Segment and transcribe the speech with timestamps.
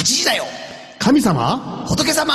[0.00, 0.44] 8時だよ
[0.98, 1.84] 神様？
[1.86, 2.32] 仏様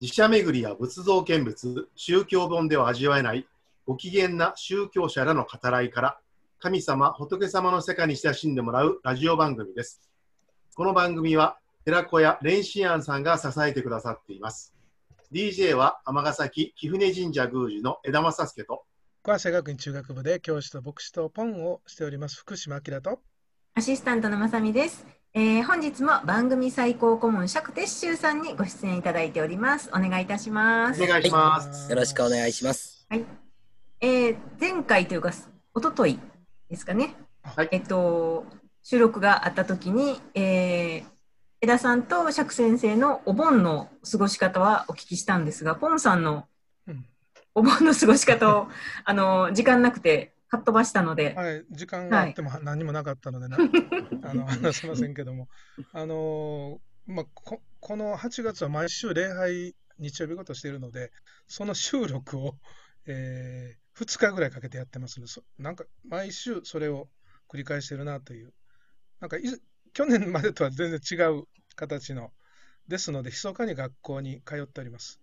[0.00, 3.46] 自社巡りや仏像見物、宗教本では味わえない
[3.84, 6.18] ご機嫌な宗教者らの語らいから、
[6.58, 10.00] 神様、仏様の世界に親しんでもらうラジオ番組です。
[10.74, 14.72] この番組は、寺子屋蓮心庵さんが支えてくださっています。
[15.30, 18.86] DJ は尼崎貴船神社宮司の枝正助と、
[19.22, 23.20] 小橋学院中学部で教師と牧師とポンをしております福島明と
[23.74, 25.17] アシスタントのまさみです。
[25.34, 29.90] えー本日も番組最高顧問釈徹宗さんにご出演いただいております。
[29.90, 31.02] お願いいたします。
[31.02, 31.90] お願いします。
[31.90, 33.06] よろしくお願いします。
[33.10, 35.32] えー前回というか、
[35.74, 36.18] おととい
[36.70, 37.14] ですかね。
[37.42, 38.46] はいえっと、
[38.82, 41.04] 収録があった時に、えー、
[41.60, 46.46] 枝さんと釈先生のお盆の過ごし方はお聞きしたんですが、ポンさんの
[46.86, 47.04] うん
[47.54, 48.68] お盆の過ごし方を、
[49.04, 53.58] あの、時間なくて、かっ飛ばしたので、はい、時間があっても何もなかったので な、
[54.22, 55.48] あの話せませんけども、
[55.92, 61.12] あのーまあ、ここの8月は毎週礼拝日曜日ごとしているので、
[61.46, 62.58] その収録を、
[63.06, 67.08] え2日ぐらいかけてやってますので、そなんか毎週それを
[67.48, 68.52] 繰り返してるなという、
[69.20, 69.42] なんかい
[69.92, 72.32] 去年までとは全然違う形の、
[72.86, 75.20] ですので、密かに学校に通っております。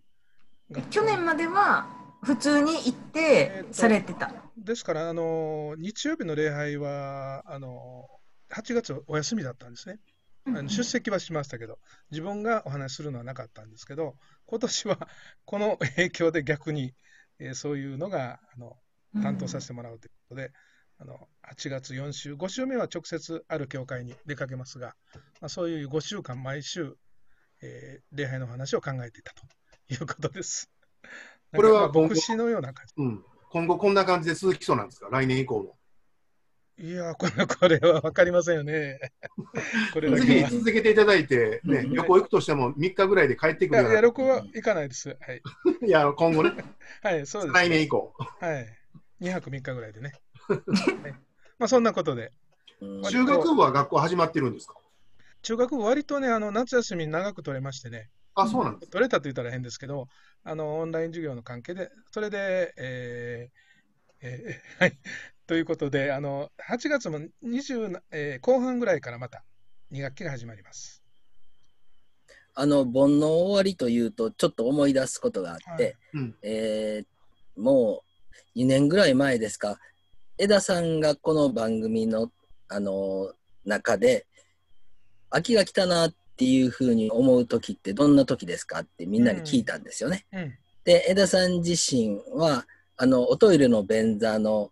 [0.89, 4.33] 去年までは普通に行ってされてた。
[4.57, 8.07] ですから、あの日曜日の礼拝はあの
[8.51, 9.99] 8月お休みだったんですね。
[10.47, 11.77] あの出席はしましたけど、
[12.09, 14.15] 自分がお話しするのはなかったんですけど、
[14.47, 15.07] 今年は
[15.45, 16.93] この影響で逆に、
[17.39, 18.75] えーそういうのがあの
[19.21, 20.51] 担当させてもらうということで、
[20.97, 24.95] あの8月4週、5週目は直接ある教会に出かけますが、
[25.41, 26.97] まあ、そういう5週間、毎週、
[27.61, 29.43] えー礼拝の話を考えていたと
[29.93, 30.71] いうことです。
[31.55, 32.93] これはなんかまあ牧師のような感じ。
[32.97, 33.23] うん。
[33.51, 35.07] 今後こんな感じで続きそうなんですか？
[35.11, 35.77] 来年以降も。
[36.77, 38.99] いやー、これこれは分かりませんよね。
[39.93, 40.43] これだぜ。
[40.43, 45.17] ひ続けていただいて、ね、うん旅行行くとしても3日ぐらいで帰っていや、いやくるような旅行は行かないです。
[45.21, 45.41] はい。
[45.87, 46.51] いや、今後ね、
[47.01, 47.53] はい、そうです。
[47.53, 48.13] 来年以降。
[48.41, 48.67] はい。
[49.21, 50.11] 2泊3日ぐらいでね。
[50.49, 50.61] はい
[51.57, 52.33] まあ、そんなことで。
[53.09, 54.75] 中学部は学校始まってるんですか？
[55.43, 58.91] 中学部、割とね、あの夏休み長く取れましてね、あ、そうなんです。
[58.91, 60.07] 取れたと言ったら変ですけど、
[60.43, 63.65] あのオンライン授業の関係で、それで、えー
[64.21, 64.97] えー はい。
[65.47, 69.43] ということで、あの8月も20、えー後半ぐらいからまた
[69.91, 71.01] 2学期が始まります。
[72.53, 77.05] あの、盆の終わりというと、ちょっと思い出すことがあって、はいうんえー
[77.57, 78.03] も
[78.55, 79.79] う2年ぐらい前ですか、
[80.37, 82.33] 枝さんがこの番組の、
[82.67, 84.27] あの中で、
[85.29, 90.25] 秋が来たなっていうふうに思う時ってどんな時ですかってみんなに聞いたんですよね。
[90.33, 90.53] うん。
[90.83, 92.65] で、枝さん自身は、
[92.97, 94.71] あの、おトイレの便座の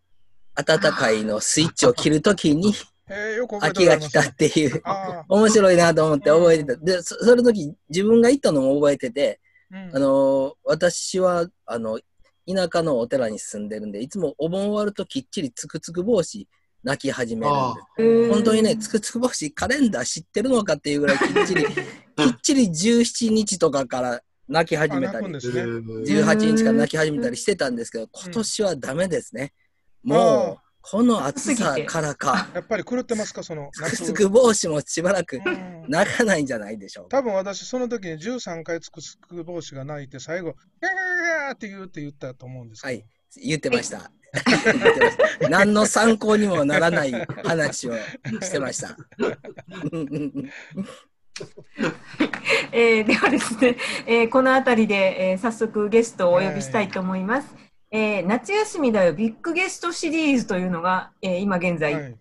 [0.55, 2.73] 温かいのスイッチを切るときに、
[3.09, 6.75] えー秋が来たっていう、あ面白いなと思って覚えてた。
[6.77, 9.39] で、そその時自分が行ったのも覚えてて、
[9.71, 11.99] あ、うんあの、私は、あの、
[12.47, 16.47] 田舎のお寺に住んでるんで、いつもお盆終わるときっちりつくつく帽子
[16.83, 17.53] 泣き始める。
[18.29, 21.73] 本当にね、つくつく帽子カレンダー知ってるのかっていうぐらいきっちり、きっ
[22.41, 25.37] ちり17日とかから泣き始めたりね。
[25.37, 29.53] 18日から泣き始めたりしてたんですけど、今年はダメですね。
[30.03, 37.09] もう、この暑さからか、 やっぱり狂ってますか、そのつくつく帽子もしばらくうん 泣かないんじゃないでしょう。
[37.09, 37.19] か。
[37.19, 43.05] 多分私、その時に13回つくつく帽子が泣いて、最後、ギャーギャーギャーって言うって言ったと思うんですけど、はい、
[43.41, 44.11] 言ってました。
[45.49, 47.11] 何の参考にもならない
[47.43, 47.93] 話を
[48.41, 48.97] してました。
[52.71, 57.55] えーではですね、えーこの辺りで、えー早速ゲストをお呼びしたいと思います。
[57.91, 62.15] えー夏休みだよビッグゲストシリーズというのが、えー今現在、はい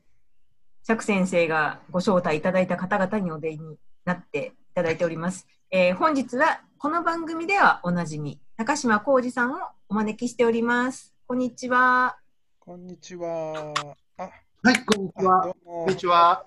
[0.85, 5.47] 釈先生がご招待いただいた方々にお出になっていただいております。
[5.71, 9.59] えー本日はこの番組ではおなじみ高島浩二さんを
[9.93, 11.13] お招きしております。
[11.27, 12.17] こんにちは。
[12.59, 13.75] こんにちは。
[14.17, 15.45] あ、はい、こんにちは。
[15.45, 16.47] どうもこんにちは。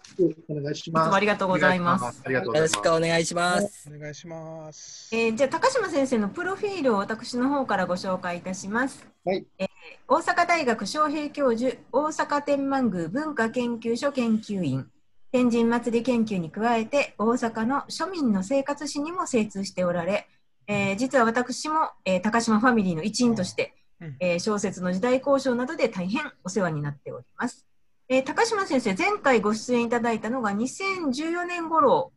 [0.50, 1.14] お願いします。
[1.14, 2.24] ありがとうございます。
[2.28, 2.76] よろし。
[2.76, 3.88] くお願いします。
[3.96, 5.16] お願いします。
[5.16, 9.06] えーじゃあ高島先生のプロフィールを私の方からご紹介いたします。
[9.24, 9.68] はいえー
[10.08, 14.90] 大阪大学招聘教授、大阪天満宮文化研究所研究員、
[15.32, 20.28] 天神祭り研究に加えて大阪の庶民の生活史にも精通しておられ、
[20.68, 27.66] えー実は私も、えー高島ファミリーの一員として、うんえー小説の時代交渉などで大変お世話になっております。
[28.10, 32.12] えー高島先生、前回ご出演いただいたのが2014年頃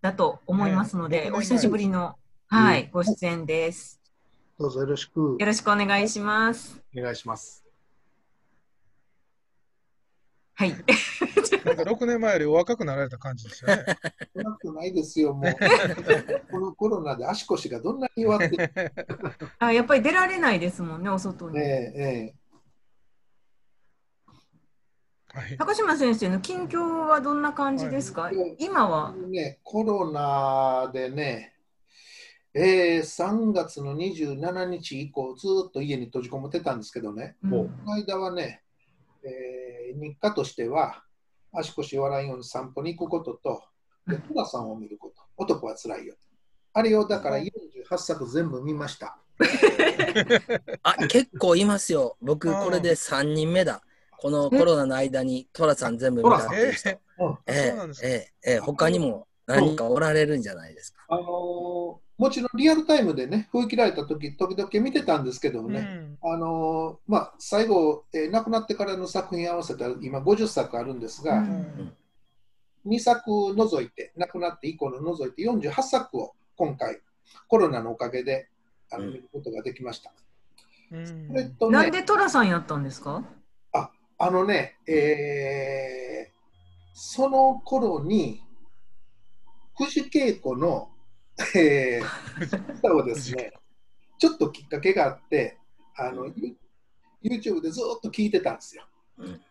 [0.00, 2.16] だと思いますので、はいお久しぶりの、
[2.48, 4.00] はい、ご出演です。
[4.58, 6.80] どうぞよろしくよろしくお願いします。
[6.96, 7.67] お願いします。
[10.58, 10.70] はい。
[10.70, 13.84] なんか6年前よりお若くなられた感じですよね。
[14.60, 15.52] そんないですよ、もう。
[16.50, 18.72] このコロナで足腰がどんなに弱ってね
[19.60, 21.60] あ、やっぱり出られないですもんね、お外に。
[21.60, 22.34] え、え
[25.28, 25.56] はい。
[25.58, 29.14] 高島先生の近況はどんな感じですか、はい今は？
[29.16, 31.54] えね、コロナでね、
[32.52, 41.02] えー、3月の27日以降、ずっと家に閉じこもってたんですけどね、うんもうこの間はね、えー日課としては、
[41.52, 43.62] 足腰笑いように散歩に行くことと、
[44.06, 46.14] でトラさんを見ること、男はつらいよ。
[46.72, 49.18] あれをだから48作全部見ました。
[50.82, 52.16] あ、結構いますよ。
[52.20, 53.82] 僕、うんこれで3人目だ。
[54.18, 56.88] このコロナの間にトラさん全部見たっていう人。
[56.88, 58.08] えうんー、えそうなんですか。
[58.08, 61.04] えええええ他にも何人かおられるんじゃないですか。
[61.08, 66.32] あのーもちろんリアルタイムでね、封切られた時時々見てたんですけどね、うん。
[66.32, 71.92] あのーまあ、最後、えー亡くなってからの作品合わせたら今50作あるんですが、うん。
[72.86, 77.00] 2作除いて、亡くなって以降の除いて48作を今回、
[77.46, 78.48] コロナのおかげで
[78.90, 79.12] あのうん。
[79.12, 80.12] 見ることができました。
[80.90, 81.06] うん。
[81.06, 83.22] それとね、なんでトラさんやったんですか？
[84.20, 86.38] あのね、えー
[87.00, 88.42] その頃に、
[89.76, 90.90] 藤恵子の、
[91.54, 92.00] え
[92.84, 93.52] をですね、
[94.18, 95.58] ちょっときっかけがあって、
[95.96, 96.56] あの、ユ
[97.22, 98.84] YouTube でずっと聞いてたんですよ。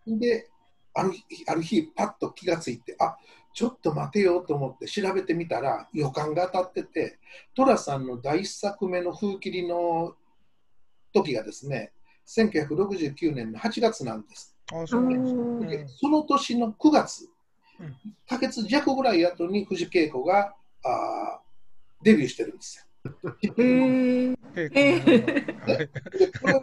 [0.05, 0.49] で、
[0.93, 3.17] ある日、ある日パッと気がついて、あ
[3.53, 7.19] ちょっと待てよと思って調べてみたら、予感が当たってて、
[7.55, 10.15] 寅さんの第一作目の風切りの
[11.13, 11.91] 時がですね、
[12.27, 14.55] 1969年の8月なんです。
[14.73, 15.41] あ、そうなんですか。
[15.41, 17.29] おーでその年の9月、
[17.79, 17.91] うん1
[18.27, 20.53] ヶ月弱ぐらい後に藤恵子が
[20.83, 21.46] あー
[22.01, 22.83] デビューしてるんですよ。
[24.55, 25.07] え
[26.41, 26.61] これは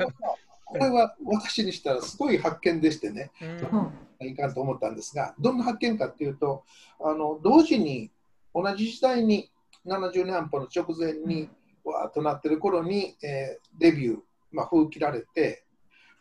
[0.66, 3.44] これは私にしたらすごい発見でしてね、う
[3.76, 6.64] んいかんと思ったんですが、どんな発見かっていうと、
[7.00, 8.10] あの同時に
[8.54, 9.50] 同じ時代に
[9.86, 11.50] 70年安保の直前に
[11.84, 14.18] わーっとなってる頃に、えーデビュー、
[14.52, 15.64] まあ、封切られて、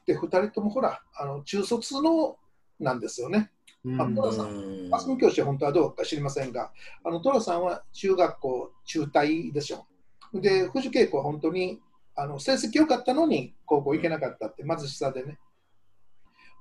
[0.05, 2.37] で2人ともほら、あの中卒の
[2.83, 3.51] なんですよね。
[3.85, 6.71] うんあトラさんマスコミ教師は本当はどうか知りませんが、
[7.03, 9.85] あのトラさんは中学校中退でしょ。
[10.33, 11.81] で、藤恵子は本当に
[12.15, 15.37] あの成績良かったのに高校行けなかったって、貧しさでね。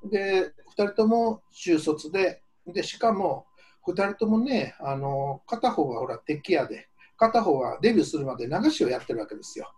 [0.04, 3.46] で、2人とも中卒で、でしかも
[3.86, 9.72] 2人ともね、あの片方はほら、敵屋で、片方はデビューするまで流しをやってるわけですよ。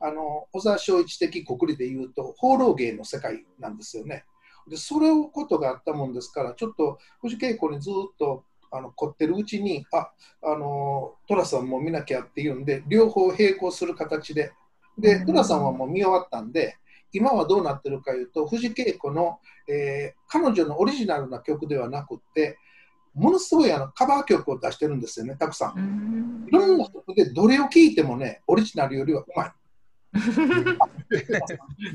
[0.00, 4.24] あの小沢昭一的国理でいうと、放浪芸の世界なんですよね。
[4.68, 10.10] で、それをことがあったもんですから、ちょっと藤恵子にずっとあの凝ってるうちに、あ
[10.42, 14.52] あの寅さんも見なきゃっていうんで、両方並行する形で、
[14.98, 16.76] で、うん寅さんはもう見終わったんで、
[17.12, 19.38] 今はどうなってるかいうと、藤恵子の、
[19.68, 22.58] えー彼女のオリジナルな曲ではなくって、
[23.14, 25.78] ものすごいあのカバー曲を出してるんですよね、たくさん。
[25.78, 29.52] うんいろんな曲でどれを聴いてもね、オリジナルよりはうまい。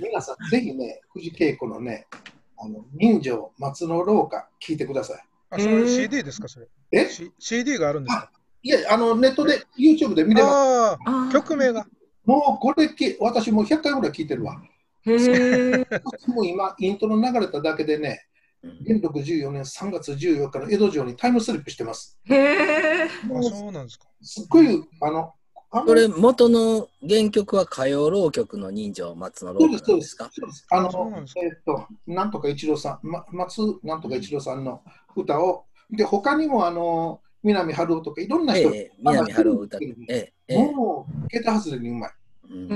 [0.01, 2.07] 皆さん、ぜひね、藤恵子のね、
[2.61, 5.23] あの人情松の廊下、聴いてください。
[5.51, 6.67] あ、それ CD ですか、それ？
[6.91, 8.31] え？C- CD があるんですか？
[8.61, 10.55] いや、あのネットで YouTube で見れます。
[10.55, 11.87] ああ、あー曲名が。
[12.25, 14.61] もうこれき、私もう100回ぐらい聞いてるわ。
[16.27, 18.25] もう今、イントロ流れただけでね、
[18.61, 22.19] 元禄14年3月14日の江戸城にタイムスリップしてます。
[22.25, 23.09] へーあ、
[23.43, 24.05] そうなんですか。
[24.21, 25.33] すっごい、あの
[25.71, 30.29] これ、元の原曲は歌謡浪曲の人情松野そうです、そうで郎なんですすか。
[30.33, 34.81] そうですあのえっと、なんとか一郎さん、ま、松なんとか一郎さんの
[35.15, 39.95] 歌を、で、他にも、あの、南春夫とかいろんな人、ええ、南春を歌って。
[40.07, 40.57] ええ、ええ。
[40.57, 42.11] もう、桁外れにうまい。
[42.51, 42.75] うんう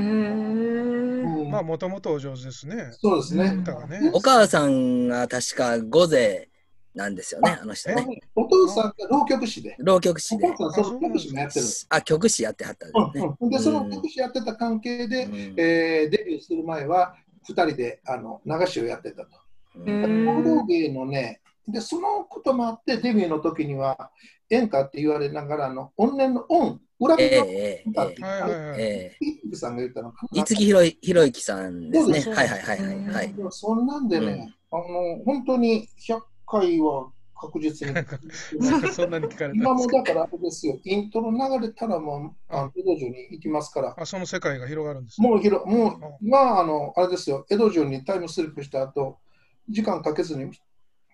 [1.48, 2.90] んまあ、もともとお上手ですね。
[2.92, 3.56] そうですね。
[3.90, 4.12] ね。
[4.14, 6.50] お母さんが確か御勢
[6.96, 8.22] なんですよね、あの人ね。
[8.36, 10.48] お父さんが浪曲師で、浪曲師で。
[10.48, 11.66] お母さんその曲師もやってる。
[11.90, 17.16] あ、曲師やってはったんですで、その曲師やってた関係で、うんえーデビューする前は、
[17.50, 19.30] 2人であの流しをやってたと。
[19.76, 24.12] うんへー放浪芸のね、で、そのこともあって、デビューの時には、
[24.50, 28.82] 演歌って言われながら、あの怨念の恩、裏ええのええ歌ってえはいはいはい。
[28.82, 28.84] え
[29.14, 30.38] えピックさんが言ったのかえ。
[30.38, 30.44] な。
[30.44, 32.20] 五木ひろいひろゆきさんですね。
[32.34, 34.84] はいはいはいはいそんなんでね、あの
[35.26, 37.12] 本当に100回は
[37.44, 37.96] 確実に。
[38.94, 45.28] そんなに聞かれた今もだからあれですよ、イントロ流れたらもう、あの江戸城に行きますから、あ、その世界が広がるんですね。
[45.28, 49.18] もう広もう、まあ、あの、あれですよ、江戸城にタイムスリップした後、
[49.70, 50.52] 時間かけずに、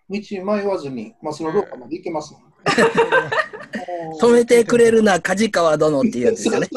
[0.09, 2.43] 道迷わずに、まあ、その廊下まで行けますもん。
[4.19, 6.67] 止めてくれるな、梶川殿っていうやつですよね。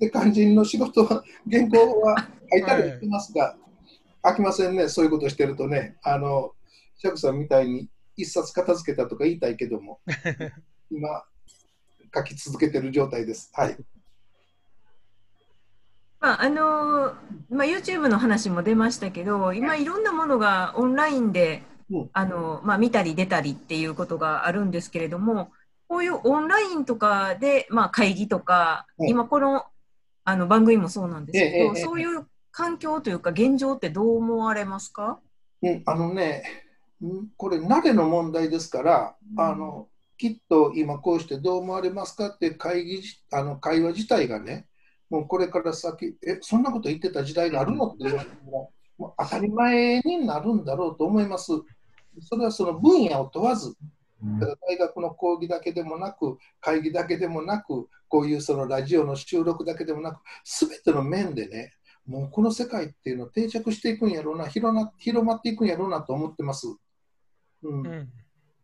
[0.00, 3.32] で、肝心の仕事は、原稿は書いたりしてます。
[3.32, 3.56] が、
[4.24, 5.96] 飽きませんね、そういうことしてるとね。
[6.02, 6.52] あの、
[6.96, 10.00] 釈さんみたいに一冊片付けたとか言いたいけども、
[10.90, 11.24] 今、
[12.14, 13.50] 書き続けてる状態です。
[13.52, 13.76] はい。
[16.20, 17.12] まああの
[17.50, 25.52] まあ、YouTube の話も出ましたけど、今いろんなものがオンラインで、うんあのまあ、見たり出たりっていうことがあるんですけれども、
[25.86, 29.66] こういうオンラインとかで、まあ、会議とか、うん今この
[30.26, 32.26] あの番組もそうなんですけど、そういう
[32.56, 35.18] 環境というか現状ってどう思われますか？
[35.60, 36.44] うん、あのね、
[37.02, 44.68] うんこれ、慣れの問題ですから、あのきっと今こうしてどう思われますかって会議じあの会話自体がね、
[45.10, 51.50] もうこれから先、え、そんなこと言ってた時代があるのって言われても、もう当たり前になるんだろうと思います。
[52.20, 53.74] それはその分野を問わず、
[54.68, 61.72] 大学の講義だけでもなく、会議だけでもなく、こういうそのラジオの収録だけでもなく、すべての面でね、
[62.06, 66.66] もうこの世界っていうのは定着していくんやろうな、広な広まっていくんやろうなと思ってます。
[67.62, 68.08] うんうん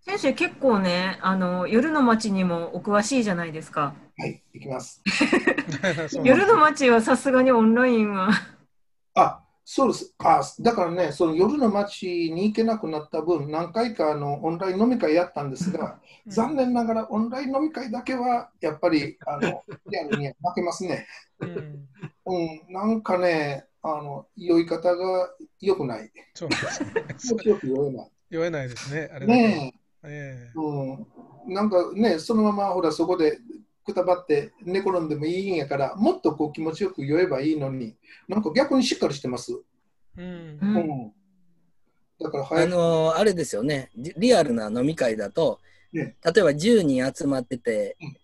[0.02, 3.94] 先生、結構ねあの、夜の街にもお詳しいじゃないですか。
[4.16, 5.02] はい、いきます。
[6.24, 8.30] 夜の街はさすがにオンラインは。
[9.70, 21.06] あそうですあだからね、その夜の街に行けなくなった分、何回かあのオンライン飲み会やったんですが、残念ながらオンライン飲み会だけはやっぱりあのリアルに負けますね。
[21.38, 21.88] うん
[22.26, 26.10] うん、なんかね、あの酔い方が良くない。
[26.34, 26.84] そうです
[27.34, 27.42] ね。
[27.44, 28.10] よく酔えない。
[28.30, 29.10] 酔えないですね。
[29.12, 33.38] あれだけねええ、うん、なんかね、そのままほらそこで
[33.92, 37.96] くたばって寝転んでもいいんやから、もっとこう気持ちよく酔えばいいのに、
[38.28, 39.60] なんか逆にしっかりしてます。
[40.16, 40.68] えうん。
[40.68, 40.76] うん。
[40.76, 41.12] うん、
[42.20, 45.60] だからあ早く、のーあれですよね、リリアルな飲み会だと、
[45.92, 46.16] ね。
[46.24, 48.16] 例えば10人集まっててうん、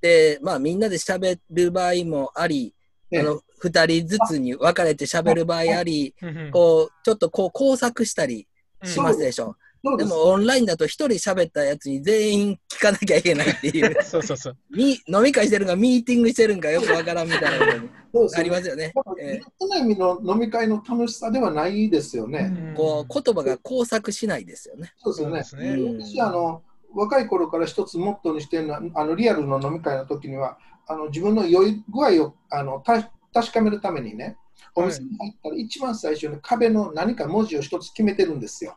[0.00, 2.74] で、まあみんなで喋る場合もあり、
[3.10, 3.20] ね。
[3.20, 6.50] あの2人ずつに分かれて喋る場合あり、うん。
[6.52, 8.46] こう、ちょっとこう工作したり
[8.84, 9.56] しますでしょ。
[9.98, 14.56] でもオンラインだと1人喋ったやつに全員聞かなきゃいけないっていう、 そうそうそう。
[14.74, 18.92] み飲み会してるんかミーティングしてるんかよくわからんみたいなのに そうですありますよね。
[18.94, 22.50] だからえ良くない意味の飲み会の楽しさではないですよね。
[22.54, 24.94] ーこう言葉が工作しないですよね。
[24.96, 25.76] そうですよね。
[25.98, 26.62] 私あの
[26.94, 34.38] 若い頃から一つモットーにしてるのはあのリアルの飲み会の時にはあの自分の酔い具合をあのた確かめるためにね
[34.74, 38.76] お店に入ったら一番最初に壁の何か文字を一つ決めてるんですよ。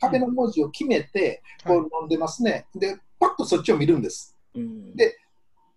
[0.00, 2.66] 壁の文字を決めてこう飲んでますね。
[2.74, 4.36] でパッとそっちを見るんです。
[4.54, 5.18] うんで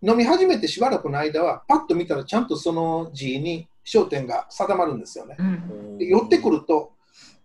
[0.01, 5.35] 飲み始めてしばらくの間はパッと見たらちゃんとその字に焦点が定まるんですよね。
[5.37, 6.93] うんで寄ってくると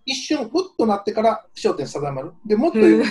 [0.06, 2.32] 一瞬ふっとなってから焦点定まる。
[2.46, 3.08] でもっと言うと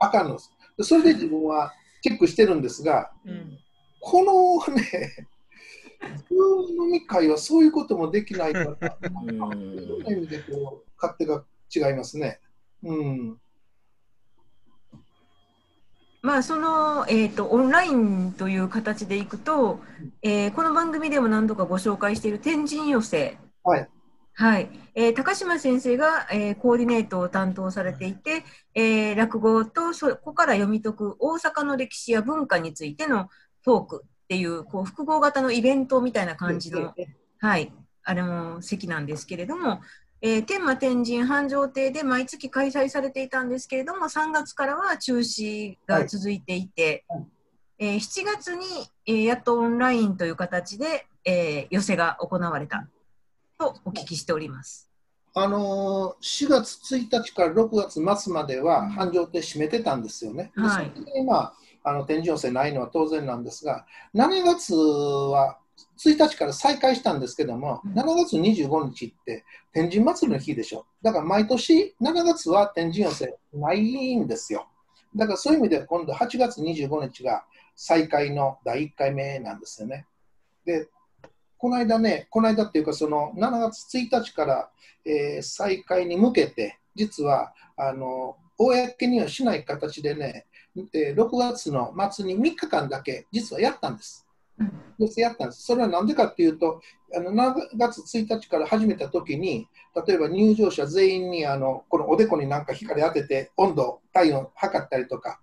[0.00, 0.52] あかんのです。
[0.76, 1.72] でそれで自分は
[2.02, 3.58] チェックしてるんですが、うん
[4.04, 4.24] こ
[4.68, 5.28] のね、
[6.02, 6.34] 普通
[6.78, 9.38] の飲み会はそういうこともできないから、うんい
[9.86, 11.44] ろんな意味でこう勝手が
[11.74, 12.40] 違いますね。
[12.82, 13.38] うん。
[16.22, 19.80] まあその、えー、とオンラインという形でいくと、
[20.22, 23.88] えーこの番組でも何度かご紹介している天神寄せ、はい。
[24.34, 28.44] はいえー高島先生が、えーコーディネートを担当されていて、
[28.74, 33.28] えー落語とそこから読み解く大阪の歴史や文化についての
[33.64, 36.94] トークっていうこう複合型のイベントみたいな感じの、
[37.38, 37.70] はい、
[38.02, 39.82] あの席なんですけれども、
[40.22, 47.26] えー天満天神繁盛亭で毎月開催されていたんですけれども3月からは中止が続いていて、はい
[47.78, 48.64] えー7月に、
[49.06, 52.88] えーやっとオンラインという形で、えー寄せが行われた
[53.58, 54.88] とお聞きしております。
[55.34, 60.52] あのー4月1日から6月末までは繁盛亭閉めてたんですよね。
[60.56, 65.58] ではいその時にまあ、あの天神寄せないのは当然なんですが、7月は
[65.98, 70.86] 1日から再開したんですけども、うん7月25日って天神祭りの日でしょ。
[71.02, 74.66] だから毎年7月は天神寄せないんですよ。
[75.14, 80.06] だからそういう意味で今度8月25日が再開の第1回目なんですよね。
[80.64, 80.88] で、
[81.58, 84.70] この間ね、この間っていうかその7月1日から、
[85.04, 94.26] えー再開に向けて、実はあの公にはしない形でね、えー6月の末に3日間だけ実はやったんです。
[94.58, 94.72] うん。
[94.98, 95.62] 寄せやったんです。
[95.62, 96.80] それは何でかっていうと、
[97.14, 99.66] あの7月1日から始めたときに、
[100.06, 105.40] 例えば入場者全員にあのこのおでこになんか光当てて、温度、体温測ったりとか、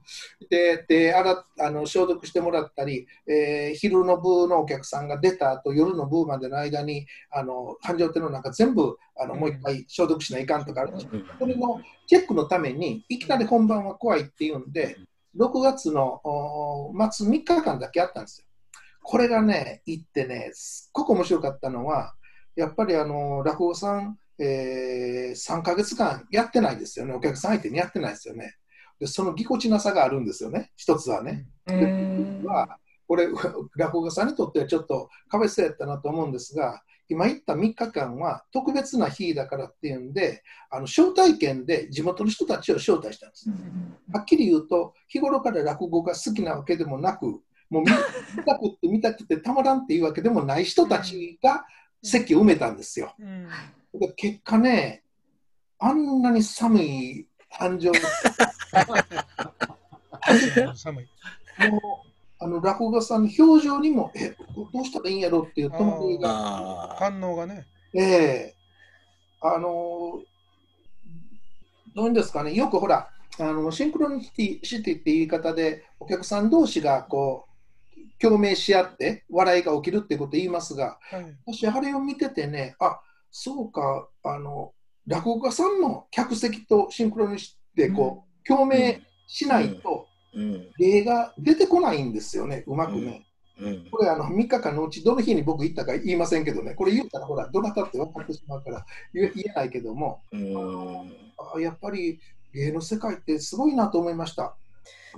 [0.49, 1.23] でであ
[1.71, 10.87] の消毒してもらったり、えー昼の部のお客さんが出た後夜の部までの間に、あの繁盛亭の中全部あのもう一回消毒しないかんとか、
[11.39, 14.97] それのチェックのために、いきなり本番は怖いっていうんで、
[15.37, 18.45] 6月のお末3日間だけあったんですよ。
[19.01, 22.13] これがね、行ってね、すっごく面白かったのは、
[22.55, 27.13] やっぱりあの落語さん、えー、3ヶ月間やってないですよね。
[27.13, 28.55] お客さん相手にやってないですよね。
[28.99, 30.71] で、そのぎこちなさがあるんですよね。
[30.75, 31.47] 一つはね。
[31.67, 33.27] えーは、これ、
[33.77, 43.49] 落語家さんにとってはちょっとかわいそうやったなと思うんですが、今言った3日間は特別な日だからっていうんで、あの招待券で地元の人たちを招待したんです。
[44.13, 47.25] はっきり言うと、日頃から落語が好きなわけでもなく、
[47.69, 47.87] もう見
[48.37, 51.65] 見たくて見たくてたまらんっていうわけでもない人たちが
[52.03, 53.15] 席を埋めたんですよ。
[53.19, 53.47] うん
[53.93, 55.03] で結果ね、
[55.79, 57.91] あんなに寒い繁盛、
[60.75, 61.07] 寒い。
[61.71, 62.08] もう
[62.39, 64.35] あの落語家さんの表情にも、え、
[64.73, 66.95] どうしたらいいんやろっていう戸惑いが。
[66.97, 67.65] 反応がね。
[67.93, 68.55] ええ
[69.41, 70.21] あの、
[71.95, 81.37] どういうんですかね、よくほら、あのシンクロニシティシティって言い方で、お客さん同士がこう共鳴し合って笑いが起きるっていうことを言いますが、はい。
[81.45, 82.99] 私、あれを見ててね、あ
[83.31, 84.73] そうか、あの
[85.07, 90.08] 落語家さんの客席とシンクロニシティでこう、共鳴しないと、うん。
[90.77, 93.25] 例が出てこないんですよね、うまくね。
[93.59, 93.87] うん。
[93.91, 101.13] これあの3日間のうちどの日に僕行ったか言いませんけどね、これ言ったらほら、どなたって分かってしまうから言え言えないけども、うん。
[101.55, 102.19] あやっぱり
[102.53, 104.55] 芸の世界ってすごいなと思いました。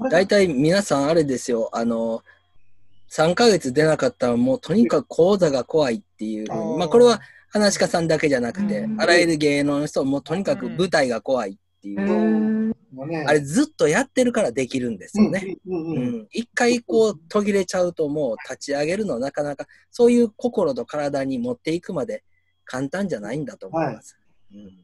[0.10, 2.24] 大体皆さんあれですよ、あの、
[3.10, 6.46] 3ヶ月出なかったらもうとにかく講座が怖いっていう。
[6.46, 9.02] ふうあまあこれは話し家さんだけじゃなくてう、ん。
[9.02, 12.51] あらゆる芸能の人もとにかく舞台が怖いっていう
[12.92, 15.58] ねあれずっとやってるからできるんですよね。
[16.32, 22.24] 一回こう途切れちゃうともう立ち上げるのなかなかそういう心と体に持っていくまで
[22.66, 24.18] 簡単じゃないんだと思います。
[24.54, 24.82] うん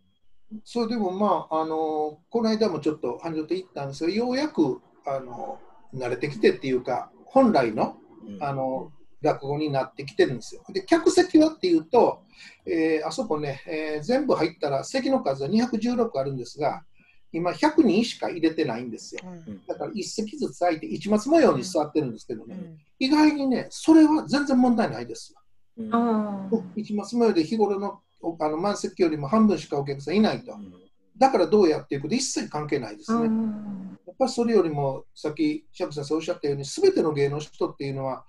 [0.64, 5.60] それでもまあ、あのこの間もちょっと繁盛と言ったんですが、ようやくあの
[5.94, 10.64] 慣れてきてっていうか、本来のうんあの落語になってきてるんですよ。
[10.70, 12.22] で、客席はっていうと、
[12.66, 16.84] えーあそこね、えー全部入ったら席の数は216あるんですが、
[17.32, 19.22] 今100人しか入れてないんですよ。
[19.26, 25.36] はいだから1席ずつ空いて一松模様に座ってるんですけどね、うん意外にね、それは全然問題ないです。
[25.78, 30.54] うんあー一松模様で日頃のおあの満席よりも半分しかお客さんいないと。
[30.54, 30.74] うん
[31.18, 33.26] だからどうやっていうこと一切関係ないですね。
[33.26, 38.26] うんやっぱりそれよりも、さっき釈先生おっしゃったように、すべての芸能人っていうのは、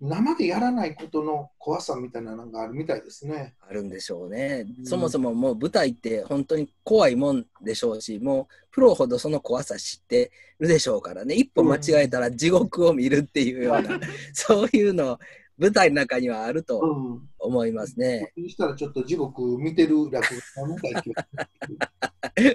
[0.00, 3.54] 生でやらないことの怖さみたいなのがあるみたいですね。
[3.66, 4.86] あるんでしょうね、うん。
[4.86, 11.34] そもそももう舞台って本当に怖いもんでしょうしもうプロほどその怖さ知ってるでしょうからね。
[11.34, 13.98] 一歩間違えたら地獄を見るっていうような、
[14.34, 15.18] そういうの
[15.56, 17.28] 舞台の中にはあるとうん。
[17.38, 18.32] 思いますね。
[18.36, 21.02] そしたらちょっと地獄見てる落語家みたい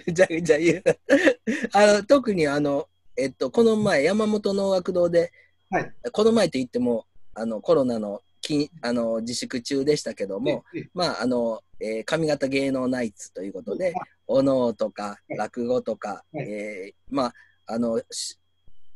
[0.13, 0.57] じゃあじゃ
[1.73, 5.31] あの特にあの、えっと、この前山本能楽堂で、
[5.71, 5.91] はい。
[6.11, 13.93] この前といってもあのコロナのきあの自粛中でしたけども、ええまああの、えー上方芸能ナイツということで、
[14.27, 15.35] お能とかい。
[15.35, 16.49] 落語とか、はい。
[16.49, 17.33] えーまあ
[17.67, 18.37] あのし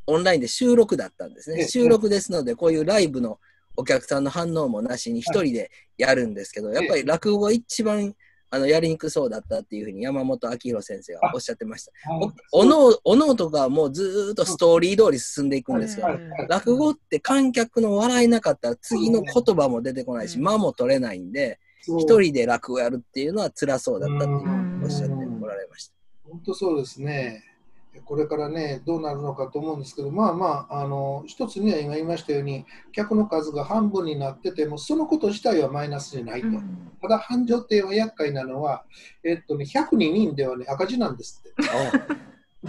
[0.07, 1.61] オンラインで収録だったんですね。
[1.61, 3.39] ええ収録ですので、こういうライブの
[3.77, 8.15] お客さんの反応もなしに一人でやるんですけど、やっぱり落語が一番
[8.49, 11.91] あのやりにくそうだったっていうふうに山本明宏先生がおっしゃってました。
[12.53, 16.05] おおのおのとかはもうずーっとストーリー通り進んでいくんですよ。
[16.05, 25.93] はいはい落語って観客の笑いなかったら次の言葉も出てこないし、うん間も取れないんで、一人で落語やるっていうのは辛そうだったっていううんおっしゃっておられました。
[26.29, 27.43] 本当そうですね。
[28.03, 36.47] これからね、どうなるのかと思うんですけど、まあまあ、あの一つには今言いましたように、客の数が半分になってても、そのこと自体はマイナスじゃないと。
[36.47, 38.83] うんただ、繁盛亭は厄介なのは、
[39.23, 41.53] えっとね、102人ではね、赤字なんですって。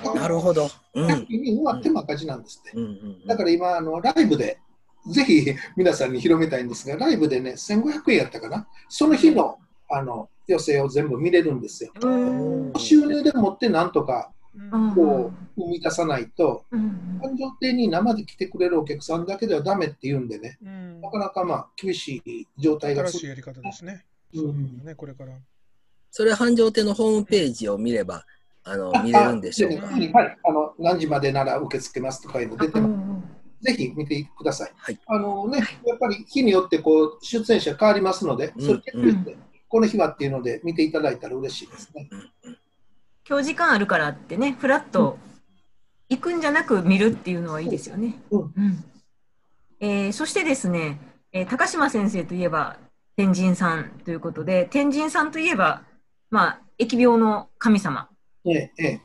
[0.15, 0.69] なるほど。
[0.95, 1.07] うん。
[1.07, 2.77] 102人終わっても赤字なんですって。
[2.77, 4.59] うんうんだから今、あのライブで、
[5.11, 8.69] ぜひ皆さんに広めたいんですが、ライブでね、1500円やったかな。
[8.89, 9.59] その日の
[9.89, 11.93] あの寄せを全部見れるんですよ。
[12.01, 14.36] うん収入でもってなんとかうん
[14.95, 24.05] こう生み出さないと、うん繁盛亭に生で来てくれるお客さんだけではダメって言うんでね、うんなかなかまあ厳しい状態が新しいやり方ですね。
[24.35, 25.33] うんね、これから。
[26.11, 28.25] それ繁盛亭のホームページを見れば、
[28.65, 29.89] あの、見れるんでしょうか？
[29.89, 32.91] あねはい、あの何時までなら受け付けますとかいうの出てます。
[32.91, 33.23] うん
[33.59, 34.73] ぜひ見てください。
[34.77, 42.09] はいあのね、やっぱり日によってこう出演者変わりますので、うんそれチェックして、この日はっていうので見ていただいたら嬉しいですね。
[43.29, 45.19] 今日時間あるからってね、フラッと
[46.09, 48.21] 行くんじゃなく見るっていうのはいいですよね。
[48.31, 48.41] うん。
[48.41, 48.85] うん。
[49.81, 51.01] えーそしてですね、
[51.33, 52.77] えー高島先生といえば
[53.17, 55.83] 天神さんということで、天神さんといえば、
[56.31, 58.09] まあ、疫病の神様。
[58.45, 59.01] ええええ。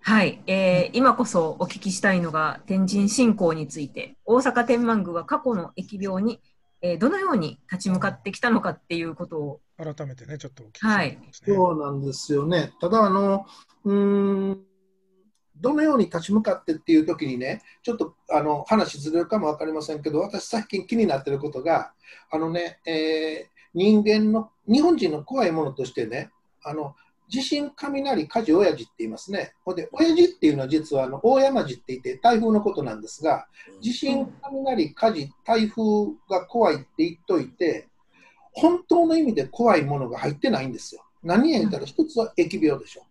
[0.00, 6.42] はい、えー今こそお聞きしたいのが天神信仰について、大阪天満宮は過去の疫病に、
[6.82, 11.54] えーどのように立ち向かってきたのかっていうことを改めてね、ちょっとお聞きしたいですね。
[11.54, 12.72] そうなんですよね。
[12.80, 13.46] ただ、あの、
[13.84, 14.64] うーん、
[15.56, 21.92] どのように立ち向かってっていう時にね、ちょっとあの話ずれるかも分かりませんけど、私、最近気になってることが、
[22.30, 26.30] あのね、えー人間の、日本人の怖いものとしてね、
[26.62, 26.94] あの
[27.28, 29.54] 地震、雷、火事、親父って言いますね。
[29.64, 33.46] ほんで、親父っていうのは実はあの大山寺って言って台風のことなんですが、
[33.80, 35.82] 地震、雷、火事、台風
[36.28, 37.88] が怖いって言っといて、
[38.52, 41.04] 本当の意味で怖いものが入ってないんですよ。
[41.22, 43.02] 何や言ったら、一つは疫病でしょ。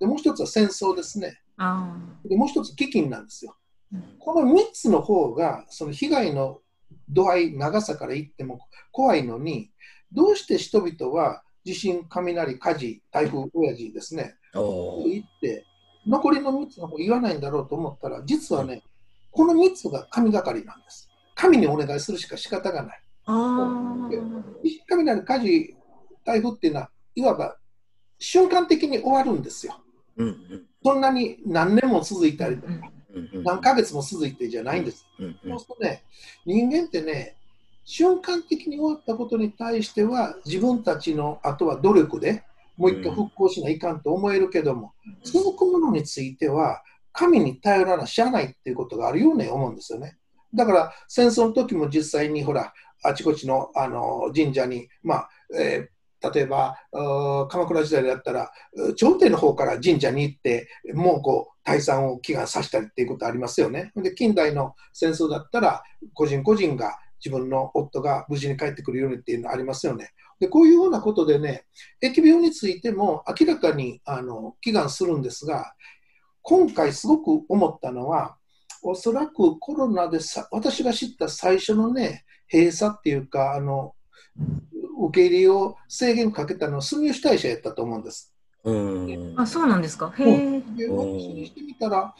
[0.00, 1.40] でもう一つは戦争ですね。
[1.56, 3.54] あでもう一つ飢饉なんですよ
[3.92, 4.16] うん。
[4.18, 6.60] この3つの方が、その被害の
[7.08, 8.60] 度合い、長さから言っても
[8.90, 9.70] 怖いのに、
[10.12, 15.64] どうして人々は地震、雷、火事、台風、親父ですね、おー言って、
[16.06, 18.82] 残りの3つの方言わないんだろうと思ったら、実はね、
[19.30, 21.08] この3つが神がかりなんです。
[21.34, 23.03] 神にお願いするしか仕方がない。
[23.26, 24.08] あ
[24.62, 25.76] 地震雷、火事、
[26.24, 27.56] 台風っていうのは、いわば
[28.18, 29.80] 瞬間的に終わるんですよ。
[30.16, 32.72] うんうんそんなに何年も続いたりとか、
[33.14, 35.06] うんうん何ヶ月も続いてじゃないんです。
[35.18, 36.02] うんうんそうするとね、
[36.44, 37.36] 人間ってね、
[37.84, 42.42] 瞬間的に終わったことに対しては、自分たちのあとは努力で
[42.76, 46.82] もう一回復興しないかんと思えるけども、続くものについては、
[47.12, 50.18] 神に頼らなしゃあないっていうことがあるように思うんですよね。
[50.52, 52.72] だから戦争の時も実際にほら、
[53.04, 55.94] あちこちのあの神社に、まあえー
[56.32, 56.78] 例えば
[57.50, 58.50] 鎌倉時代だったら、
[58.96, 63.92] 朝廷の方から神社に行って、もうこう退散を祈願させたりっていうことありますよね。
[63.94, 65.82] で近代の戦争だったら、
[66.14, 70.12] 個人個人が自分の夫が無事に帰ってくるようにっていうのありますよね。
[70.40, 71.66] でこういうようなことでね、
[72.02, 75.74] 疫病についても明らかにあの祈願するんですが、
[76.40, 78.36] 今回すごく思ったのは、
[78.82, 83.94] おそらくコロナでさ私が知った最初のね、閉鎖っていうか、あの
[85.08, 88.32] 受け入れを制限かけたのは住吉大社やったと思うんです。
[88.64, 90.12] うんあ、そうなんですか。
[90.16, 90.62] へえ。
[90.88, 92.14] 私にしてみたら、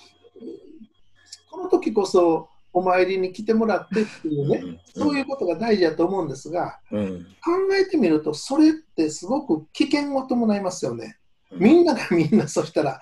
[1.51, 11.19] この時こそお参りに来てもらってっていうね、そういうことが大事だと思うんですが、うん考えてみると、それってすごく危険を伴いますよね。
[11.53, 13.01] みんながみんなそしたら、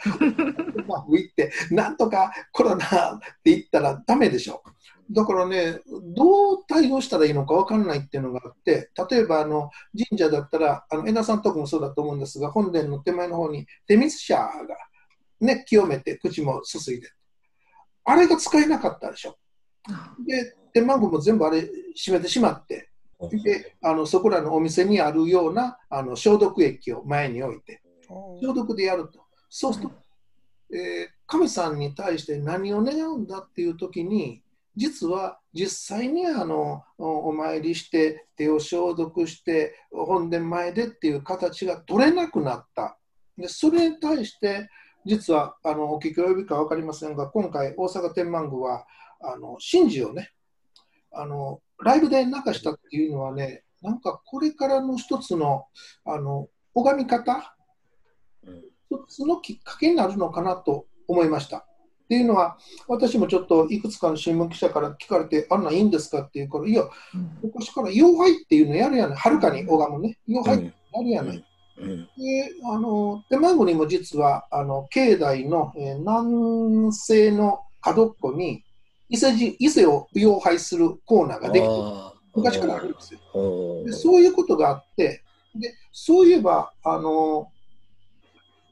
[0.77, 4.63] う まくいって、なんとかコロナって言ったらダメでしょ。
[5.11, 5.81] だからね、
[6.15, 9.71] どう対応したらいいのか分かんないっていうのがあって、例えばあの
[10.09, 14.51] 神社だったら、あの枝さんとこもそうだと思うんですが、本殿の手前の方に手水舎が、
[15.41, 17.11] ね、清めて口もすすいで、
[18.05, 19.37] あれが使えなかったでしょ。
[20.27, 22.89] で、天満宮も全部あれ閉めてしまって、
[23.45, 27.83] であのそこらのお店にあるようなあの消毒液を前に置いて、
[28.41, 29.21] 消毒でやると。
[29.49, 29.95] そうすると、
[30.75, 34.43] えー神さんに対して何を願うんだっていう時に、
[34.77, 42.99] 実は実際にあのおお参りして、手を消毒して、本殿前でっていう形が取れなくなった。
[43.37, 44.69] でそれに対して、
[45.05, 48.87] 実はあのお聞き及びか分かりませんが、今回、大阪天満宮は
[49.21, 50.31] あの神事をね
[51.13, 55.67] あの、ライブで流したっていうのはね、なんかこれからの一つの
[56.05, 57.55] あの拝み方、
[58.45, 61.67] うん一つのきっかけになるのかなと思いました。
[62.13, 66.85] っていうのは、私もちょっといくつかの新聞記者から聞かれて、あんなんいいんですかっていうから、いや、
[67.43, 71.45] 昔から妖拝っていうのやるやない、はるかに拝むね、妖拝ってやるやない。
[71.79, 72.09] うん。
[72.19, 78.63] であの天満宮にも実はあの境内の、えー南西の角っこに
[79.09, 81.71] 伊勢じ伊勢を妖拝するコーナーができて
[82.35, 83.21] 昔からあるんですよ。
[83.87, 85.23] でそういうことがあって
[85.55, 87.52] でそういえばあの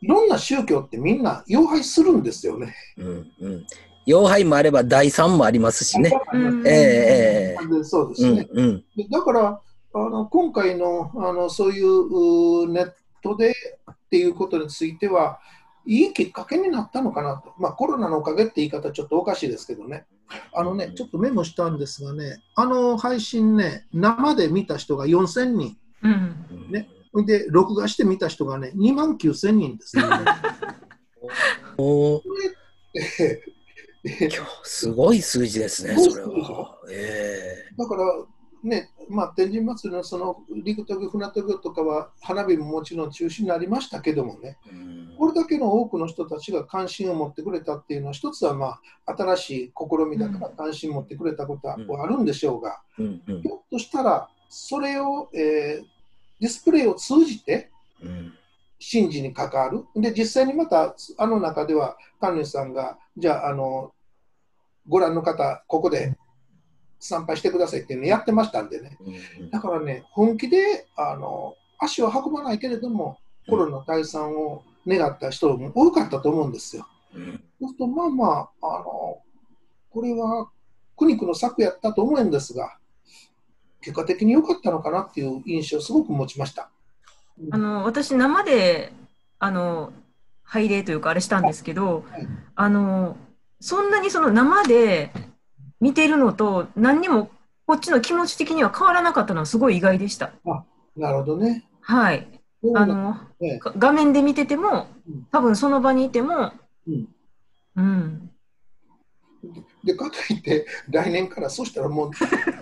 [0.00, 2.74] いろんな宗教ってみんな妖拝するんですよね。
[2.96, 3.66] うんうん。
[4.06, 6.10] 妖拝もあれば第三もありますしね。
[6.32, 6.66] うん。
[6.66, 8.46] ええええでそうですね。
[8.50, 8.84] うんうん。
[8.96, 9.60] でだから
[9.92, 13.52] あの今回のあのそういううネットで
[13.90, 15.38] っていうことについては
[15.84, 20.06] いいきっかけになったのかなと、まあ、コロナのおかげって言い方ちょっとおかしいですけどね、
[20.54, 26.70] あのねちょっとメモしたんですがね、あの配信ね、生で見た人が4000人、うん。
[26.70, 30.04] ねで録画して見た人がね、2万9000人ですね。
[31.78, 32.22] お
[34.62, 36.78] すごい数字ですね、それは。
[36.90, 38.04] えだから、
[38.62, 44.58] ね、まあ、天神祭りのその陸渡御、船渡御とかは花火ももちろん中止になりましたけどもね、
[45.18, 53.42] これだけの多くの人たちが関心を持ってくれたっていうのは、一つはまあ新しい試みだから関心を持ってくれたことはあるんでしょうが、うんうん。
[53.42, 55.99] ひょっとしたら、それを、えー
[56.40, 57.70] ディスプレイを通じて
[58.03, 58.33] うん
[58.81, 59.85] 神事に関わる。
[59.94, 63.92] で、実際にまたあの中では、神主さんが、じゃあ、あの
[64.88, 66.16] ご覧の方、ここで
[66.98, 68.96] 参拝してくださいっていうのやってましたんでね。
[69.38, 76.87] うんだからね、本気であの足を運ばないけれども、コロナ退散を願った人も多かったと思うんですよ。
[77.14, 78.26] うんそうすると、まあま
[78.62, 79.18] あ、あの、
[79.90, 80.50] これは
[80.96, 82.79] 苦肉の策やったと思うんですが、
[83.80, 86.70] 結果的に良かったのかなっていう印象をすごく持ちました。
[87.50, 88.92] あの私、生で
[89.38, 89.92] あの
[90.42, 93.16] 拝礼というか、あれしたんですけどはい、あの
[93.60, 95.10] そんなにその生で
[95.80, 97.30] 見てるのと、何にも
[97.66, 100.32] こっちの気持ち的には変わらなかったのはすごい意外でした。
[100.96, 101.64] なるほどね。
[101.80, 102.26] はい。
[102.74, 106.52] あのねが画面で見ててもうん、多分その場にいても、
[106.86, 107.08] うん
[107.76, 108.30] うん、
[109.84, 112.10] で、かといって、来年から、そしたらもう、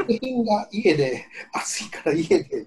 [0.06, 2.66] 全員が家で、暑いから家で、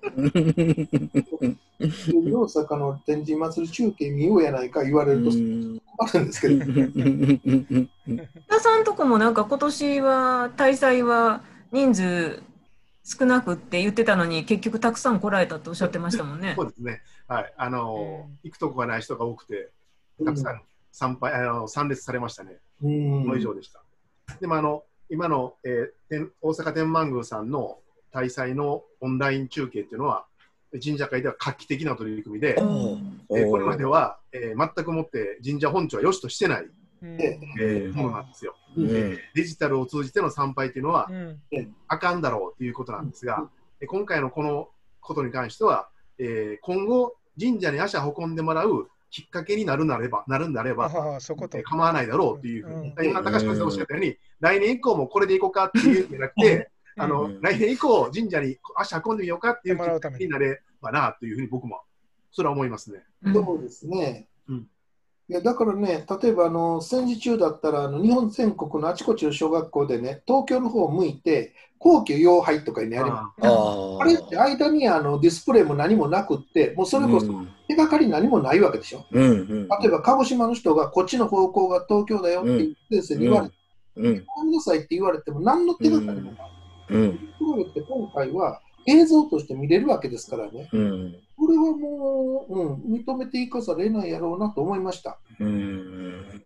[1.79, 6.65] 大阪の天神祭り中継見ようやないか言われると困るんですけど、
[8.47, 12.43] 田さんとこもなんか今年は大祭は人数
[13.03, 16.63] 少なくって言ってたのに結局たくさん来られたっておっしゃってましたもんねそ。
[16.63, 17.01] うですね。
[17.27, 17.53] はい。
[17.57, 19.69] あの、うん行くとこがない人が多くて、
[20.23, 20.61] たくさん
[20.91, 22.57] 参拝、あの参列されましたね。
[22.83, 23.81] うんの以上でした。
[24.39, 27.77] でもあの今の、えー天大阪天満宮さんの
[28.11, 30.25] 大祭のオンライン中継っていうのは
[30.83, 36.67] 神社会では画期的な取り組みで、えーこれまでは、えー全くもって神社本庁は良しとしてない、
[37.01, 38.89] えーものなんですよ、うん。
[38.89, 41.41] うんデジタルを通じての参拝っていうのはうん。
[41.87, 43.49] あかんだろうということなんですうんが、
[43.81, 53.05] え今回のこのことに関しては、えー今後神社に足を運んでもらうきっかけになるなればなるんであれば、構わないだろうというふうに、うん。
[53.05, 57.41] 今、高橋先生おっしゃったように、来年以降もこれでいこうかっていうんじゃなくて、あのうん。
[57.41, 61.81] 来年以降、神社に足運んでみようかっていうもらうために気になればなというふうに僕も
[62.31, 63.03] それは思いますね。
[63.23, 63.33] うん。
[63.33, 64.27] そうですね。
[64.47, 64.67] うん
[65.31, 77.49] いやだからね、例えばあの戦時中だったらあの日本全国のあちこちの小学校でね、東京の方を向いて、皇居妖拝とかにね、ありまあああれって間にあのディスプレイも何もなくって、もうそれこそうん。
[77.69, 79.05] 手がかり何もないわけでしょ。
[79.09, 79.67] うんうん。
[79.69, 83.55] 例えば鹿児島の人がこっちの方向が東京だよって先生に言われて、
[83.95, 84.25] うん。
[84.25, 86.51] ごめんなさいって言われても何の手がかりもない。
[86.89, 87.17] うん。
[87.39, 91.15] ところで今回は映像として見れるわけですからね、うん。
[91.30, 95.19] これはもう、うん、認めていかざるを得ないやろうなと思いました。
[95.39, 96.43] うん。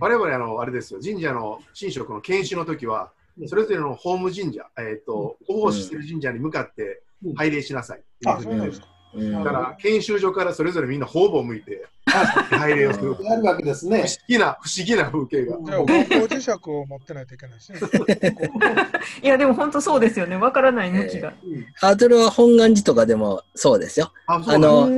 [0.00, 3.12] 我々あの、あれですよ、神社の神職の研修の時は、
[3.46, 7.98] それぞれのホーム神社、えー、とご奉仕している神社に向かってうん拝礼しなさい。
[7.98, 8.86] っていうあふううなんですか。
[8.86, 13.16] うんだから研修所からそれぞれみんな方々を向いて拝礼をする。
[13.22, 14.08] やるわけです不ね思。
[14.28, 15.56] 議な、不思議な風景が。
[15.56, 17.78] うんじゃあ、方向磁石を持ってないといけないですね。
[19.22, 20.36] いや、でも本当そうですよね。
[20.36, 21.32] わからない向きが。
[21.44, 24.12] うんハードルは本願寺とかでもそうですよ。
[24.26, 24.88] あの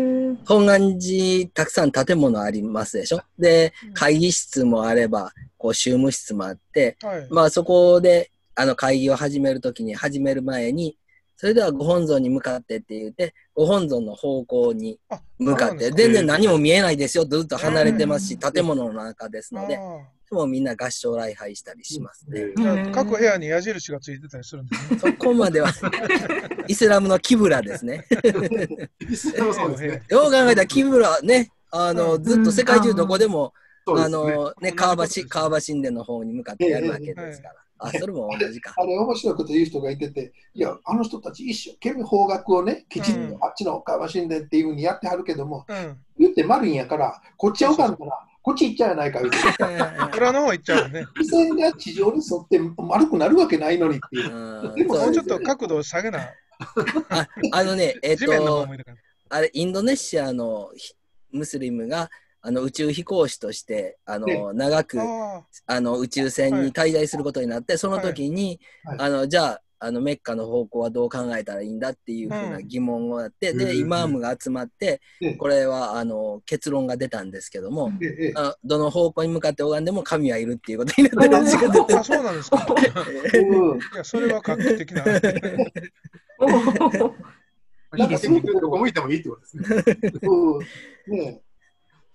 [0.44, 3.22] 本願寺たくさん建物ありますでしょ。
[3.38, 7.26] でうん、会議室もあれば、こう、宗務室もあって、はい。
[7.30, 10.96] まあそこで、あの会議を始めるときに、始める前に、
[11.36, 17.26] それではご本尊に向かってって言って、ご本尊の方向にあ向かって、全然何も見えないですよ。
[17.26, 19.80] ずっと離れてますし、うん建物の中ですので、あ
[20.34, 22.46] もうみんな合唱礼拝したりしますね。
[22.92, 24.98] 各部屋に矢印がついてたりするんですね。
[24.98, 25.70] そこまでは、
[26.66, 28.06] イスラムのキブラですね。
[29.08, 30.02] イスラムそうですね。
[30.08, 33.52] よう考えたらキブラね、あの、うんずっと世界中どこでも、
[33.86, 37.65] あの、ね、川橋、川橋神殿の方に向かってやるわけですから。
[37.78, 38.74] あ、それも同じか。
[38.76, 45.98] あれ、面白いこと言う人がいてて、いや、あの人たち一生懸命方角をね、きちんうんとあっちの川神殿っていうふうにやってはるけども、うん。
[46.18, 48.12] 言って丸いんやから、こっちは浮かんだら、
[48.42, 51.04] こっち行っちゃうやないか言うて、裏の方行っちゃうね。
[51.20, 54.32] 視線が地上に沿って丸くなるわけないのにっていう。
[54.32, 56.20] うんでももうちょっと角度を下げな。
[57.08, 58.66] ああのね、えっと。
[59.28, 60.94] あれ、インドネシアのひ
[61.32, 62.08] ムスリムが、
[62.46, 64.40] あの宇宙飛行士としてあの、ね。
[64.54, 68.98] 長くああの宇宙船に滞在することになって、その時に、はい。
[69.00, 73.78] あのじゃああのメッカの方向はどう考えたらいいんだっていうふうな疑問をやって、で、うん。
[73.78, 77.90] イマームが集まって、ええこれはあの結論が出たんですけども、
[78.36, 82.66] あどの方向に向かって拝んでも神はいるっていうことになってるらしくてあ、あそうなんですか。
[84.04, 85.02] それは画期的な。
[87.98, 89.64] いいですねなんかどこ向いてもいいってことですね。
[90.22, 90.58] うん。
[91.08, 91.45] ねえ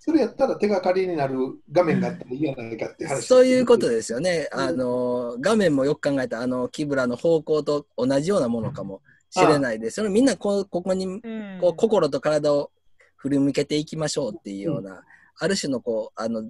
[0.03, 1.37] それやったら手がかりになる
[1.71, 3.27] 画面があったらいいやないかって話。
[3.27, 4.49] そういうことですよね。
[4.51, 4.59] うん。
[4.59, 9.97] あの画面もよく考えたらあのキブラの方向と同じようなものかもしれないです。
[9.97, 11.59] それみんなこうここにうん。
[11.61, 12.71] こう心と体を
[13.17, 15.03] 振り向けていきましょうっていうような、
[15.37, 16.49] ある種のこうあの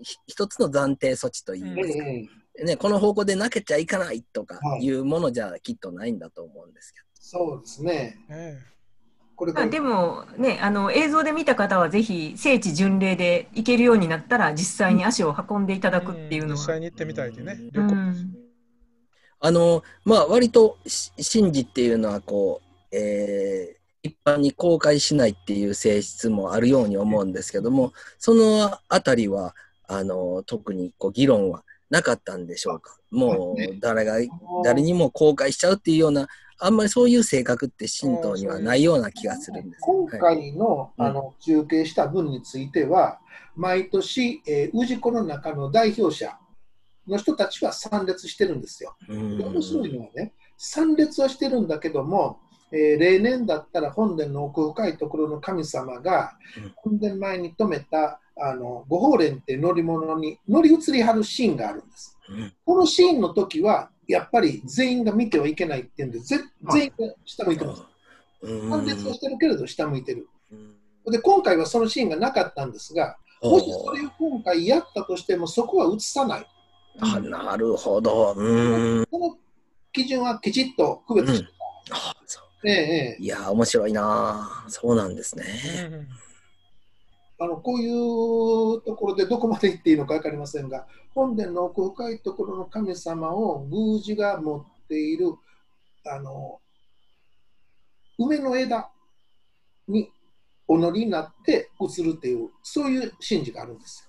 [0.00, 2.28] ひ一つの暫定措置といいえますか、ええ
[2.60, 4.84] えね、この方向でなけちゃいかないとかはい。
[4.84, 8.16] いうものじゃきっとないんだと思うんですけそうですね。
[9.32, 16.80] えこれまあでもね、あの映像で見た方はぜひ聖地巡礼で行けるようになったら実際に足を運んでいただくっていうのは実際。
[16.80, 17.52] に行ってみたいってね。
[17.52, 18.38] うん旅行うんど。
[19.40, 22.60] あのまあ割とし神事っていうのはこ
[22.92, 29.54] うえー一般に公開しないっていう性質もあるように思うんですけども、そのあたりは、
[29.86, 32.96] あの、特にこう議論はなかったんでしょうか。
[33.10, 34.14] もう誰が、
[34.64, 36.26] 誰にも公開しちゃうっていうような、
[36.58, 39.82] あんまりそういう性格って神道にはないような気がするんです。
[39.86, 43.20] 今はい回の,、うんあの中継した分については、
[43.54, 46.34] 毎年、えー、氏子の中の代表者
[47.06, 48.96] の人たちは参列してるんですよ。
[49.10, 52.40] 面白いのはね、参列はしてるんだけども、
[52.72, 62.18] えー例年だったら本殿の奥深いところの神様がうん本殿前に止めたあの御法蓮って乗り物に乗り移りはるシーンがあるんです。
[62.28, 66.40] うんこのシーンの時は、やっぱり全員が見てはいけないっていうんで、ぜ
[66.72, 67.82] 全員が下向いてます。
[68.42, 70.28] うん参列はしてるけれど下向いてる。
[70.50, 70.74] うん
[71.10, 76.46] で、今回はそのシーンがなかったんですが、もしそれを今回やったとしても、そこは映さない。
[77.00, 78.34] あなるほど。
[78.36, 79.06] うん。
[79.10, 79.36] その
[79.92, 81.48] 基準はきちっと区別して、
[81.90, 85.44] あそうええええいや、面白いなそうなんですね。
[85.90, 86.08] うん
[87.38, 95.34] あのこういうところでどこまで行っていいのか分かりませんが、本殿の奥深いところの神様を宮司が持っている
[96.06, 96.60] あの
[98.16, 98.90] 梅の枝
[99.88, 100.12] に
[100.68, 104.08] お乗りになって移るっていう、そういう神事があるんです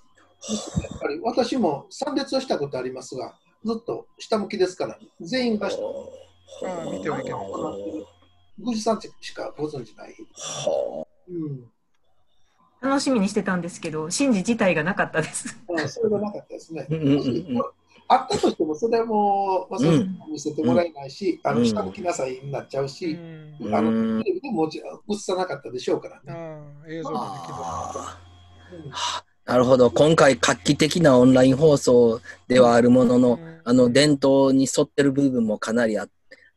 [0.77, 0.83] よ。
[0.83, 3.33] やっぱり私も参列はしたことありますが、
[3.65, 6.11] ずっと下向きですから、全員がほ
[6.61, 6.67] う。
[6.67, 7.41] あ見てはいけない
[8.57, 10.15] 宮司さんしかご存じない？
[10.33, 11.63] ほうん
[12.81, 15.57] 楽しみにしてたんですけど、神事自体がなかったです。
[15.77, 16.85] あそれがなかったですね。
[16.89, 17.63] うんうんうんうん
[18.09, 24.81] あったとしても、それはもう、まあ、そう見せてもらえないし、あうんの下向きなさいになっちゃううし、んうあのうんテレビでも映
[25.15, 26.61] さなかったでしょうからね。
[29.45, 29.89] なるほど。
[29.89, 36.05] 今回画期的なオンライン放送ではあるものの、うんあの伝統に沿ってる部分もかなりあ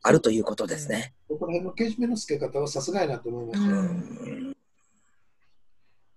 [0.02, 1.14] あるということですね。
[1.28, 3.72] ここら辺のけじめの付け方はさすがやなと思いました。
[3.72, 4.56] う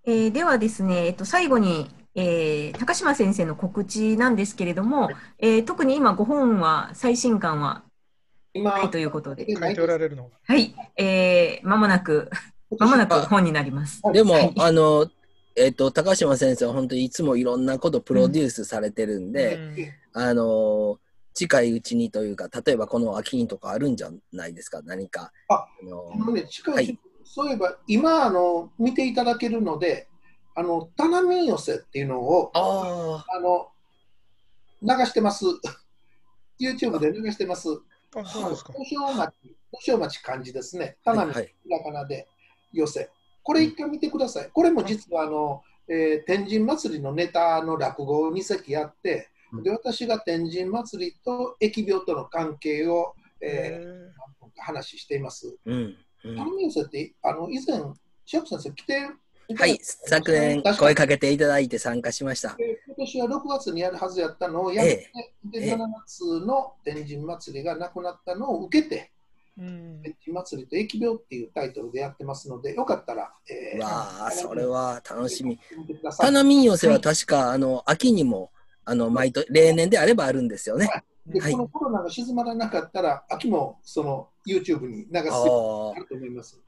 [0.05, 7.83] えーではですね、えっと、最後に、えー高島先生の告知なんですけれども、えー特に今ご本は最新刊は
[8.53, 10.29] 今、ないということで、書いておられるのが。
[10.43, 12.29] はい、えー、間もなく、
[12.77, 14.01] 間もなく本になります。
[14.13, 14.53] でも、はい。
[14.57, 15.07] あの、
[15.55, 20.21] えっ、と、高島先生は本当にいつもいろんなことプロデュースされてるんで、うん。
[20.21, 20.99] あの、
[21.39, 25.31] 近いうちにというか、例えばこの秋にとかあるんじゃないですか、何か。
[25.47, 30.07] あのあのね、近い、はいそういえば、今あの、見ていただけるので、
[30.55, 33.69] あの、棚見寄せっていうのを、ああの、
[34.81, 35.45] 流してます。
[36.59, 37.69] YouTube で流してます。
[38.15, 38.73] あ、そうですか？
[38.73, 39.33] 五章町、
[39.71, 40.97] 五章町漢字ですね。
[41.05, 41.55] あ、棚見、はいはい。
[41.63, 42.27] ひらがなで
[42.73, 43.09] 寄せ。
[43.43, 44.49] これ一回見てください。
[44.51, 54.19] これも実はあの、えー天神祭りのネタの落語を2席やって、うんで私が天神祭りと疫病との関係を、えへー
[54.61, 55.57] 話しています。
[55.65, 55.95] うん。
[56.25, 57.81] うんあの以前、
[58.25, 59.09] シャープ先生来て
[59.55, 62.55] はい、昨年声かけていただいて参加しました。
[62.55, 65.11] で今年は6月にやるはずやったのをやめて、
[65.45, 69.11] でええ7月の天神祭りがなくなったのを受けて、
[69.57, 75.57] うん天神祭りと疫病っていうタイトルでやってますので、よかったら、えーわあ、それは楽しみ。
[76.19, 78.51] 花見寄せは確か、あの、秋にも、
[78.89, 80.89] あの、毎年、例年であればあるんですよね。
[81.27, 86.59] で、はいこのコロナが静まらなかったら、秋もその YouTube に流すと思います。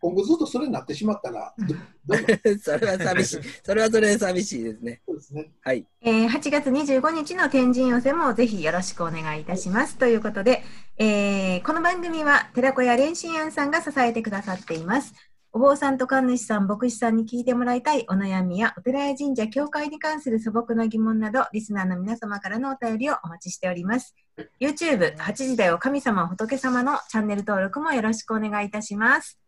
[0.00, 1.54] 今後ずっとそれになってしまったら、
[2.62, 3.38] それは寂しい。
[3.64, 5.02] それはそれで寂しいですね。
[5.06, 5.50] そうですね。
[5.60, 5.86] はい。
[6.00, 9.96] えー8月25日の天神寄せもぜひよろしくお願いいたします。
[9.96, 10.62] ということで、
[10.98, 15.12] えーこの番組は寺子屋蓮心庵さんが支えてくださっています。
[15.50, 24.14] お坊さんと神主さん、牧師さんに聞いてもらいたいお悩みやお寺や神社、教会に関する素朴な疑問など、リスナーの皆様からのお便りをお待ちしております。
[24.60, 29.38] YouTube、8時だよ神様仏様のチャンネル登録もよろしくお願いいたします。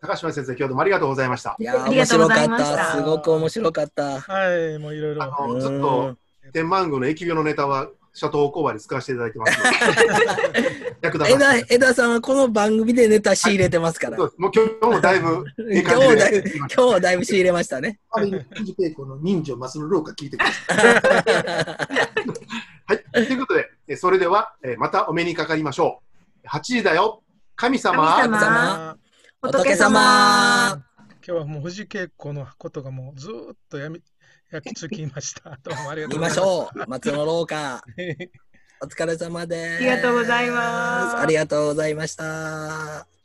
[0.00, 1.56] 高島先生、今日どうもありがとうございました。
[1.58, 2.96] いやー、ありがとうご面白かっざいましたた。
[2.96, 4.20] すごく面白かった。
[4.20, 5.22] はい、もういろいろ。
[5.22, 6.16] あのずっと
[6.52, 7.88] 天満宮の疫病のネタは、
[8.18, 11.74] シャトーコーバーで使わせていただいてますので、 役立た枝せて。
[11.76, 14.16] 枝さんはこの番組でネタ仕入れてますから。
[14.16, 18.00] そうですもう今日もだいぶいい今日だいぶ、今日はだいぶ仕入れましたね。
[18.10, 20.94] あれに、藤稽古の人情マスの廊下聞いてください。
[22.92, 23.04] はい。
[23.12, 26.02] ということで、えそれでは、えまたお目にかかりましょ
[26.44, 26.48] う。
[26.48, 27.22] 8時だよ。
[27.54, 28.16] 神様。
[28.20, 28.98] 神様様
[29.42, 30.84] 仏仏様様
[31.24, 34.02] 今日はもう藤稽古のことがもうずーっとやみ
[34.50, 35.58] 焼き付きました。
[35.62, 36.78] どうもありがと見ましうございます。
[36.78, 36.90] ょう。
[36.90, 37.76] 松の廊下。
[37.76, 37.80] う。
[38.80, 39.76] お疲れ様です。
[39.76, 43.17] ありがとうございますありがとうございました。